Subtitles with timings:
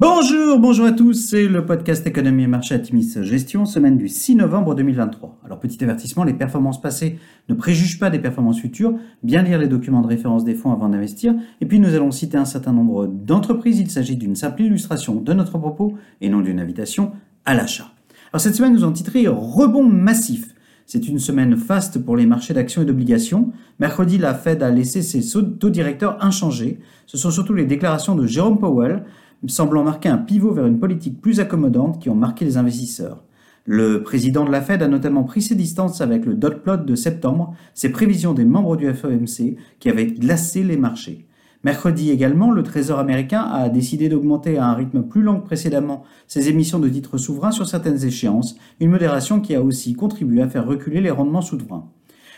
[0.00, 4.34] Bonjour, bonjour à tous, c'est le podcast Économie et Marché Atimis Gestion, semaine du 6
[4.34, 5.40] novembre 2023.
[5.44, 7.18] Alors petit avertissement, les performances passées
[7.50, 10.88] ne préjugent pas des performances futures, bien lire les documents de référence des fonds avant
[10.88, 15.16] d'investir, et puis nous allons citer un certain nombre d'entreprises, il s'agit d'une simple illustration
[15.16, 17.12] de notre propos et non d'une invitation
[17.44, 17.92] à l'achat.
[18.32, 20.54] Alors cette semaine nous avons titré Rebond massif.
[20.86, 23.52] C'est une semaine faste pour les marchés d'actions et d'obligations.
[23.78, 26.80] Mercredi, la Fed a laissé ses taux directeurs inchangés.
[27.06, 29.04] Ce sont surtout les déclarations de Jérôme Powell
[29.46, 33.24] semblant marquer un pivot vers une politique plus accommodante qui ont marqué les investisseurs.
[33.64, 36.94] Le président de la Fed a notamment pris ses distances avec le dot plot de
[36.94, 41.26] septembre, ses prévisions des membres du FOMC qui avaient glacé les marchés.
[41.62, 46.04] Mercredi également, le Trésor américain a décidé d'augmenter à un rythme plus lent que précédemment
[46.26, 50.48] ses émissions de titres souverains sur certaines échéances, une modération qui a aussi contribué à
[50.48, 51.86] faire reculer les rendements souverains.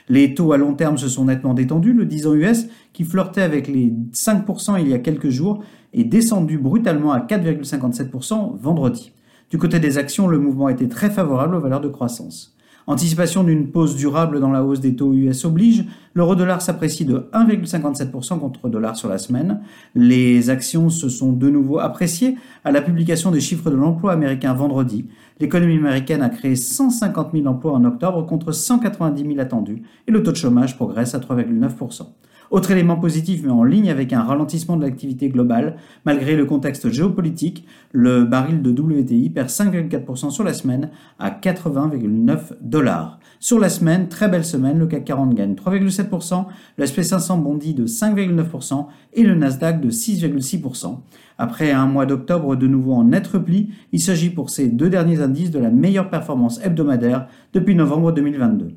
[0.09, 1.93] Les taux à long terme se sont nettement détendus.
[1.93, 6.05] Le 10 ans US, qui flirtait avec les 5% il y a quelques jours, est
[6.05, 9.13] descendu brutalement à 4,57% vendredi.
[9.51, 12.57] Du côté des actions, le mouvement était très favorable aux valeurs de croissance.
[12.87, 18.41] Anticipation d'une pause durable dans la hausse des taux US oblige, l'euro-dollar s'apprécie de 1,57%
[18.41, 19.61] contre dollar sur la semaine.
[19.95, 24.53] Les actions se sont de nouveau appréciées à la publication des chiffres de l'emploi américain
[24.53, 25.07] vendredi.
[25.39, 30.23] L'économie américaine a créé 150 000 emplois en octobre contre 190 000 attendus et le
[30.23, 32.07] taux de chômage progresse à 3,9%.
[32.53, 36.91] Autre élément positif, mais en ligne avec un ralentissement de l'activité globale, malgré le contexte
[36.91, 43.21] géopolitique, le baril de WTI perd 5,4% sur la semaine à 80,9 dollars.
[43.41, 46.45] Sur la semaine, très belle semaine, le CAC 40 gagne 3,7%,
[46.77, 50.99] le SP500 bondit de 5,9% et le Nasdaq de 6,6%.
[51.39, 55.23] Après un mois d'octobre de nouveau en net repli, il s'agit pour ces deux derniers
[55.23, 58.75] indices de la meilleure performance hebdomadaire depuis novembre 2022.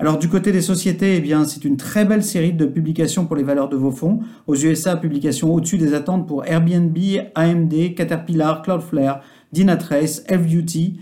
[0.00, 3.44] Alors du côté des sociétés, eh c'est une très belle série de publications pour les
[3.44, 4.20] valeurs de vos fonds.
[4.48, 6.96] Aux USA, publications au-dessus des attentes pour Airbnb,
[7.36, 9.20] AMD, Caterpillar, Cloudflare,
[9.52, 10.98] Dynatrace, FUT,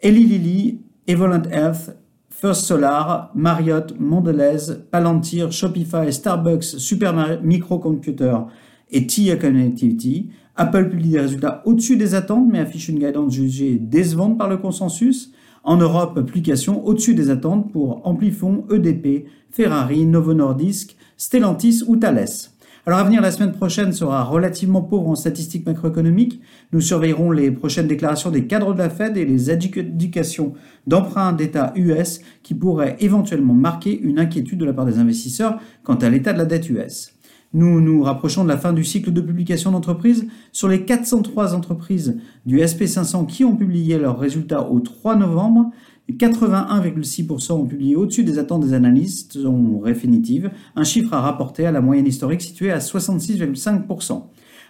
[0.00, 1.96] Eli Lilly, Evolent Health,
[2.28, 8.36] First Solar, Marriott, Mondelez, Palantir, Shopify, Starbucks, Super Microcomputer
[8.90, 10.30] et TIA Connectivity.
[10.56, 14.56] Apple publie des résultats au-dessus des attentes mais affiche une guidance jugée décevante par le
[14.56, 15.32] consensus.
[15.66, 22.50] En Europe, application au-dessus des attentes pour Amplifon, EDP, Ferrari, Novo Nordisk, Stellantis ou Thales.
[22.84, 26.42] Alors à venir, la semaine prochaine sera relativement pauvre en statistiques macroéconomiques.
[26.74, 30.52] Nous surveillerons les prochaines déclarations des cadres de la Fed et les indications
[30.86, 35.94] d'emprunt d'État US qui pourraient éventuellement marquer une inquiétude de la part des investisseurs quant
[35.94, 37.13] à l'état de la dette US.
[37.54, 40.26] Nous nous rapprochons de la fin du cycle de publication d'entreprises.
[40.50, 45.70] Sur les 403 entreprises du SP500 qui ont publié leurs résultats au 3 novembre,
[46.10, 51.70] 81,6% ont publié au-dessus des attentes des analystes sont définitives, un chiffre à rapporter à
[51.70, 54.24] la moyenne historique située à 66,5%.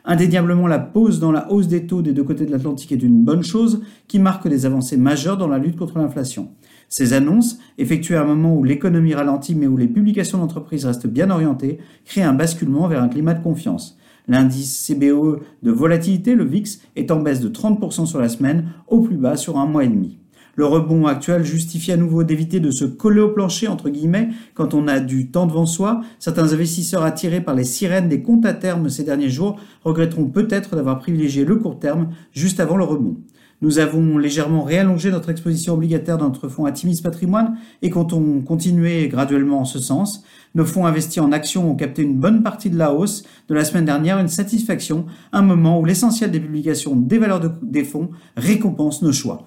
[0.06, 3.24] Indéniablement, la pause dans la hausse des taux des deux côtés de l'Atlantique est une
[3.24, 6.50] bonne chose qui marque des avancées majeures dans la lutte contre l'inflation.
[6.90, 11.06] Ces annonces, effectuées à un moment où l'économie ralentit mais où les publications d'entreprises restent
[11.06, 13.96] bien orientées, créent un basculement vers un climat de confiance.
[14.28, 19.00] L'indice CBOE de volatilité, le VIX, est en baisse de 30% sur la semaine, au
[19.00, 20.18] plus bas sur un mois et demi.
[20.56, 24.72] Le rebond actuel justifie à nouveau d'éviter de se coller au plancher, entre guillemets, quand
[24.74, 26.00] on a du temps devant soi.
[26.18, 30.76] Certains investisseurs attirés par les sirènes des comptes à terme ces derniers jours regretteront peut-être
[30.76, 33.16] d'avoir privilégié le court terme juste avant le rebond.
[33.62, 39.08] Nous avons légèrement réallongé notre exposition obligataire dans notre fonds Atimis Patrimoine et comptons continuer
[39.08, 40.22] graduellement en ce sens.
[40.54, 43.64] Nos fonds investis en actions ont capté une bonne partie de la hausse de la
[43.64, 49.02] semaine dernière, une satisfaction, un moment où l'essentiel des publications des valeurs des fonds récompense
[49.02, 49.46] nos choix.